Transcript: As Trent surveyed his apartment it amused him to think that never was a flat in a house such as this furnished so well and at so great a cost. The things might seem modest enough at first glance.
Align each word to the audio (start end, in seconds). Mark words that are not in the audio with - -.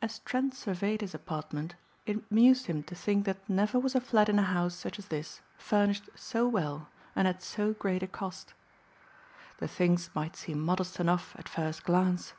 As 0.00 0.20
Trent 0.20 0.54
surveyed 0.54 1.02
his 1.02 1.14
apartment 1.14 1.74
it 2.06 2.24
amused 2.30 2.68
him 2.68 2.82
to 2.84 2.94
think 2.94 3.26
that 3.26 3.46
never 3.50 3.78
was 3.78 3.94
a 3.94 4.00
flat 4.00 4.30
in 4.30 4.38
a 4.38 4.42
house 4.42 4.74
such 4.74 4.98
as 4.98 5.08
this 5.08 5.42
furnished 5.58 6.08
so 6.14 6.48
well 6.48 6.88
and 7.14 7.28
at 7.28 7.42
so 7.42 7.74
great 7.74 8.02
a 8.02 8.06
cost. 8.08 8.54
The 9.58 9.68
things 9.68 10.08
might 10.14 10.36
seem 10.36 10.58
modest 10.58 11.00
enough 11.00 11.34
at 11.38 11.50
first 11.50 11.84
glance. 11.84 12.32